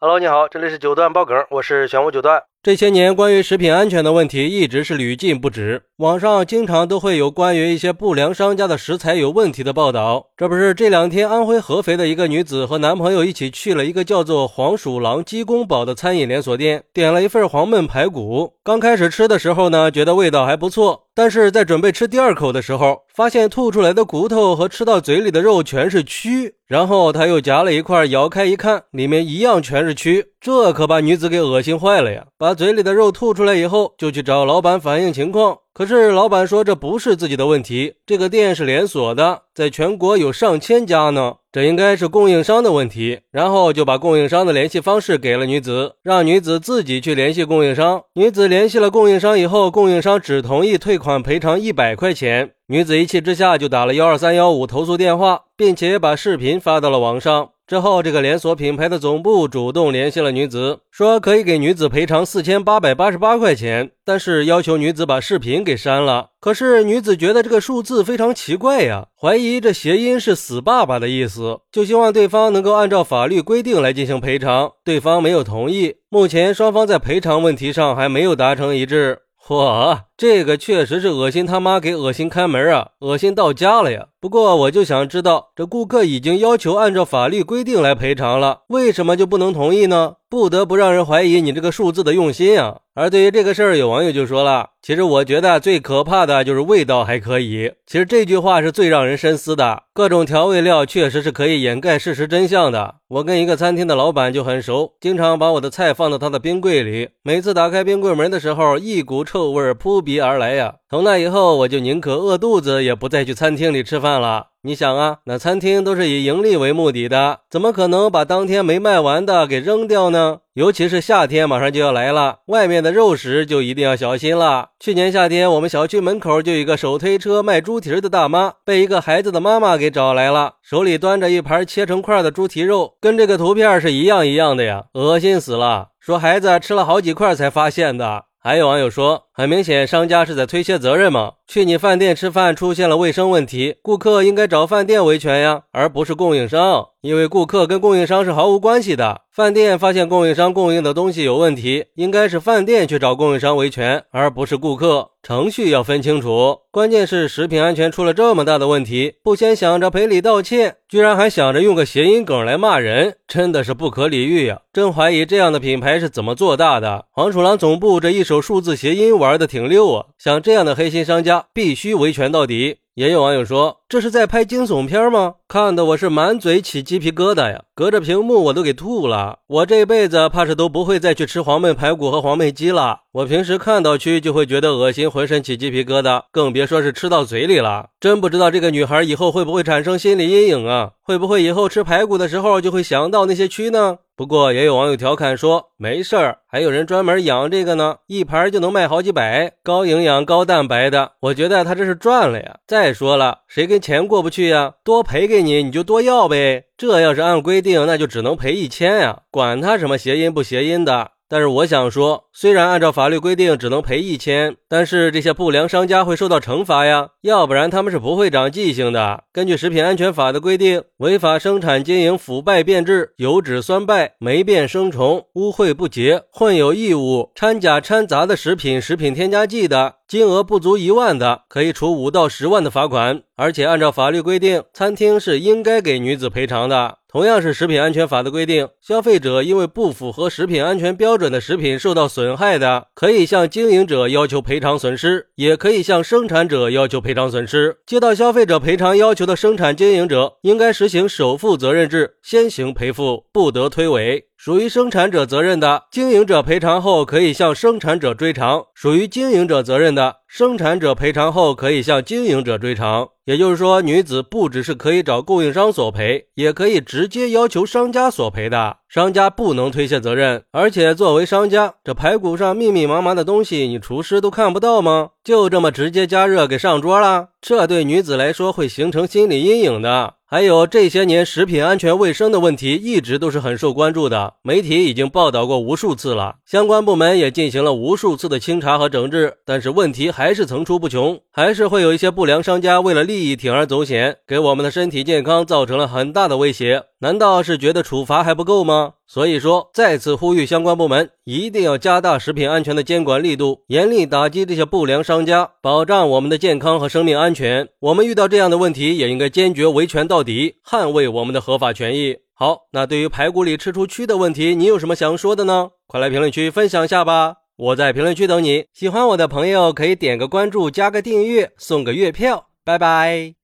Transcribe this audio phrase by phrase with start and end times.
[0.00, 2.40] Hello，你好，这里是九段爆梗，我是玄武九段。
[2.62, 10.28] 这些年，关于食品安全的问题一直是屡禁不止，网上经常都会有关于一些不良商家的食材有问题的报道。
[10.36, 18.54] 这不是这两天，安徽合肥的一个女子和男朋友一起去了一个叫做黄鼠狼鸡公煲的餐饮连锁店，点了一份黄焖排骨。
[18.62, 26.52] 刚开始吃的时候呢，觉得味道还不错，但是在准备吃第二口的时候，发现吐出来的骨头和吃到嘴里的肉全是蛆。
[26.68, 32.24] 然后他又夹了一块，咬开一看，里面一样全是蛆，这可把女子给恶心坏了呀！
[32.38, 35.58] 把嘴里的肉吐出来以后，就去找老板反映情况。
[35.78, 43.20] 可是老板说这不是自己的问题，这个店是连锁的，在全国有上千家呢，这应该是供应商的问题。
[43.30, 48.02] 然后就把供应商的联系方式给了女子，让女子自己去联系供应商。
[48.14, 52.50] 女子联系了供应商以后，供应商只同意退款赔偿一百块钱。
[52.66, 57.50] 女子一气之下就打了幺二三幺五投诉电话，并且把视频发到了网上。
[57.68, 66.28] 之后，这个连锁品牌的总部主动联系了女子，说可以给女子赔偿四千八百八十八块钱，但是要求女子把视频给删了。
[66.40, 74.72] 可是女子觉得这个数字非常奇怪呀，怀疑这谐音是“死爸爸”的意思，就希望对方能够按照法律规定来进行赔偿。
[74.82, 79.18] 对方没有同意，目前双方在赔偿问题上还没有达成一致。
[79.46, 84.08] 嚯，这个确实是恶心他妈给恶心开门啊，恶心到家了呀！
[84.20, 90.14] 不过我就想知道，这顾客已经要求按照法律规定来赔偿了，为什么就不能同意呢？
[90.28, 92.80] 不得不让人怀疑你这个数字的用心啊！
[92.94, 99.84] 而对于这个事儿，有网友就说了：“其实我觉得最可怕的就是味道还可以。”其实这句话是最让人深思的。
[99.94, 102.96] 各种调味料确实是可以掩盖事实真相的。
[103.08, 110.76] 我跟一个餐厅的老板就很熟，经常把我的菜放到他的冰柜里，每次打开冰柜门的时候，一股臭味扑鼻鼻而来呀！
[110.88, 114.46] 从那以后，我就宁可饿肚子，也不再去餐厅里吃饭了。
[114.62, 120.38] 你想啊，那餐厅都是以盈利为目的的，怎么可能把当天没卖完的给扔掉呢？
[120.54, 124.70] 尤其是夏天马上就要来了，外面的肉食就一定要小心了。
[124.80, 135.88] 去年夏天，我们小区门口就有一个手推车卖猪蹄的大妈，被一个孩子的妈妈给找来了，手里端着一盘切成块的猪蹄肉，跟这个图片是一样一样的呀，恶心死了。
[136.00, 138.24] 说孩子吃了好几块才发现的。
[138.40, 141.34] 还有网友说，很明显商家是在推卸责任嘛。
[141.46, 149.20] 去你饭店吃饭出现了卫生问题，顾客应该找饭店维权呀，而不是供应商，因为顾客跟供应商是毫无关系的。
[149.30, 155.10] 饭店发现供应商供应的东西有问题，应该是饭店去找供应商维权，而不是顾客。
[155.22, 156.58] 程序要分清楚。
[156.70, 164.60] 关键是食品安全出了这么大的问题，不先想着赔礼道歉，居然还想着用个谐音梗来骂人，真的是不可理喻呀！
[164.72, 167.06] 真怀疑这样的品牌是怎么做大的。
[167.10, 171.48] 黄鼠狼总部这一手数字谐音玩玩的挺溜啊，像这样的黑心商家。
[171.52, 172.78] 必须维权到底。
[172.98, 175.36] 也有网友说，这是在拍惊悚片吗？
[175.46, 179.38] 看得我是满嘴起鸡皮疙瘩呀，隔着屏幕我都给吐了。
[179.46, 183.02] 我这辈子怕是都不会再去吃黄焖排骨和黄焖鸡了。
[183.12, 187.90] 我平时看到蛆就会觉得恶心，浑身起鸡皮疙瘩，更别说是吃到嘴里了。
[188.00, 190.90] 真不知道这个女孩以后会不会产生心理阴影啊？
[191.04, 193.98] 会不会以后吃排骨的时候就会想到那些蛆呢？
[194.14, 202.56] 不过也有网友调侃说，没事儿，还有人专门养这个呢，一盘就能卖好几百，高营养高蛋白的，我觉得他这是赚了呀。
[202.66, 204.72] 再再说了，谁跟钱过不去呀？
[204.82, 206.64] 多赔给你，你就多要呗。
[206.78, 211.10] 这要是按规定，那就只能赔一千呀，管他什么谐音不谐音的。
[211.28, 219.24] 但是我想说，虽然按照法律规定只能赔一千，但是这些不良商家会受到惩罚呀，要不然他们是不会长记性的。
[219.34, 229.96] 根据食品安全法的规定，违法生产经营腐败变质、油脂酸败、霉变生虫、污秽不洁、混有异物、掺假掺杂的食品、食品添加剂的。
[230.08, 233.20] 金额不足一万的，可以处五到十万的罚款。
[233.36, 236.96] 而且按照法律规定，餐厅是应该给女子赔偿的。
[237.10, 247.76] 同样是食品安全法的规定，消费者因为不符合食品安全标准的食品受到损害的，可以向经营者要求赔偿损失，也可以向生产者要求赔偿损失。
[247.86, 254.24] 接到消费者赔偿要求的生产经营者，应该实行首负责任制，先行赔付，不得推诿。
[254.36, 263.08] 属于生产者责任的，经营者赔偿后可以向生产者追偿；属于经营者责任的，的生产者赔偿后可以向经营者追偿。
[263.24, 268.76] 也就是说，女子不只是可以找供应商索赔，也可以直接要求商家索赔的。
[268.88, 275.10] 商家不能推卸责任，而且作为商家，这排骨上密密麻麻的东西，你厨师都看不到吗？
[275.24, 277.30] 就这么直接加热给上桌了？
[277.42, 280.14] 这对女子来说会形成心理阴影的。
[280.30, 296.82] 还有这些年食品安全卫生的问题一直都是很受关注的，媒体已经报道过无数次了，相关部门也进行了无数次的清查和整治，但是问题还是层出不穷，还是会有一些不良商家为了利益铤而走险，给我们的身体健康造成了很大的威胁。
[297.00, 298.94] 难道是觉得处罚还不够吗？
[299.06, 307.68] 所以说，再次呼吁相关部门一定要加大食品安全的监管力度，严厉打击这些不良商家，保障我们的健康和生命安全。
[307.80, 312.16] 我们遇到这样的问题，也应该坚决维权到底，捍卫我们的合法权益。
[312.34, 315.70] 好，那对于排骨里吃出蛆的问题，你有什么想说的呢？
[315.86, 317.36] 快来评论区分享一下吧！
[317.56, 318.66] 我在评论区等你。
[318.72, 322.48] 喜欢我的朋友可以点个关注，加个订阅，送个月票。
[322.64, 323.37] 拜拜。